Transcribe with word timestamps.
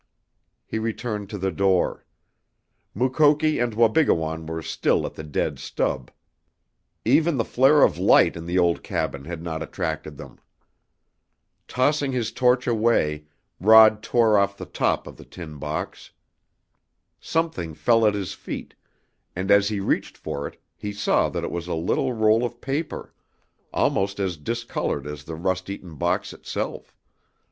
He 0.65 0.79
returned 0.79 1.29
to 1.29 1.37
the 1.37 1.51
door. 1.51 2.07
Mukoki 2.95 3.59
and 3.59 3.75
Wabigoon 3.75 4.47
were 4.47 4.63
still 4.63 5.05
at 5.05 5.13
the 5.13 5.23
dead 5.23 5.59
stub. 5.59 6.09
Even 7.05 7.37
the 7.37 7.45
flare 7.45 7.83
of 7.83 7.99
light 7.99 8.35
in 8.35 8.47
the 8.47 8.57
old 8.57 8.81
cabin 8.81 9.25
had 9.25 9.43
not 9.43 9.61
attracted 9.61 10.17
them. 10.17 10.39
Tossing 11.67 12.11
his 12.13 12.31
torch 12.31 12.65
away 12.65 13.27
Rod 13.59 14.01
tore 14.01 14.39
off 14.39 14.57
the 14.57 14.65
top 14.65 15.05
of 15.05 15.17
the 15.17 15.23
tin 15.23 15.57
box. 15.59 16.09
Something 17.19 17.75
fell 17.75 18.03
at 18.07 18.15
his 18.15 18.33
feet, 18.33 18.73
and 19.35 19.51
as 19.51 19.69
he 19.69 19.79
reached 19.79 20.17
for 20.17 20.47
it 20.47 20.59
he 20.75 20.93
saw 20.93 21.29
that 21.29 21.43
it 21.43 21.51
was 21.51 21.67
a 21.67 21.75
little 21.75 22.11
roll 22.13 22.43
of 22.43 22.59
paper, 22.59 23.13
almost 23.71 24.19
as 24.19 24.35
discolored 24.35 25.05
as 25.05 25.25
the 25.25 25.35
rust 25.35 25.69
eaten 25.69 25.93
box 25.93 26.33
itself. 26.33 26.95